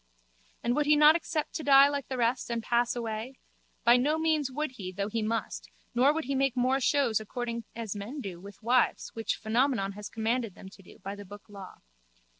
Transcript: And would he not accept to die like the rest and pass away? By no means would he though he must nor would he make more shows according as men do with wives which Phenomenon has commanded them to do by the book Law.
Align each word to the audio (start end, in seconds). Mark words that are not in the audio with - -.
And 0.63 0.75
would 0.75 0.87
he 0.87 0.95
not 0.95 1.15
accept 1.15 1.53
to 1.53 1.63
die 1.63 1.87
like 1.87 2.07
the 2.07 2.17
rest 2.17 2.49
and 2.49 2.63
pass 2.63 2.95
away? 2.95 3.37
By 3.83 3.97
no 3.97 4.17
means 4.17 4.49
would 4.51 4.71
he 4.71 4.91
though 4.91 5.09
he 5.09 5.21
must 5.21 5.69
nor 5.93 6.11
would 6.11 6.23
he 6.23 6.33
make 6.33 6.57
more 6.57 6.79
shows 6.79 7.19
according 7.19 7.65
as 7.75 7.95
men 7.95 8.19
do 8.19 8.39
with 8.41 8.63
wives 8.63 9.11
which 9.13 9.35
Phenomenon 9.35 9.91
has 9.91 10.09
commanded 10.09 10.55
them 10.55 10.69
to 10.69 10.81
do 10.81 10.97
by 11.03 11.13
the 11.13 11.23
book 11.23 11.43
Law. 11.47 11.81